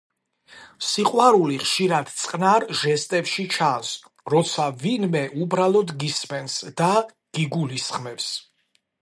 სიყვარული 0.91 1.57
ხშირად 1.65 2.09
წყნარ 2.21 2.65
ჟესტებში 2.79 3.45
ჩანს— 3.57 3.91
როცა 4.35 4.65
ვინმე 4.85 5.23
უბრალოდ 5.47 5.95
გისმენს 6.05 6.57
და 6.83 6.91
გიგულისხმებს. 7.39 8.33